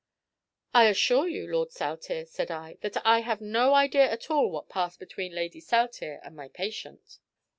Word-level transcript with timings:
"I 0.73 0.85
assure 0.87 1.27
you, 1.27 1.45
Lord 1.45 1.71
Saltire," 1.71 2.25
said 2.25 2.49
I, 2.49 2.79
"that 2.81 2.97
I 3.05 3.19
have 3.19 3.39
no 3.39 3.75
idea 3.75 4.09
at 4.09 4.31
all 4.31 4.49
what 4.49 4.67
passed 4.67 4.97
between 4.97 5.31
Lady 5.35 5.59
Saltire 5.59 6.19
and 6.23 6.35
my 6.35 6.47
patient." 6.47 7.19